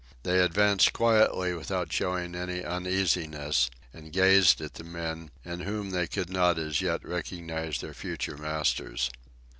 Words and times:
They 0.23 0.39
advanced 0.39 0.93
quietly 0.93 1.53
without 1.53 1.93
showing 1.93 2.33
any 2.35 2.63
uneasiness, 2.63 3.69
and 3.93 4.11
gazed 4.11 4.59
at 4.59 4.73
the 4.73 4.83
men, 4.83 5.29
in 5.45 5.59
whom 5.59 5.91
they 5.91 6.07
could 6.07 6.31
not 6.31 6.57
as 6.57 6.81
yet 6.81 7.07
recognize 7.07 7.79
their 7.81 7.93
future 7.93 8.35
masters. 8.35 9.11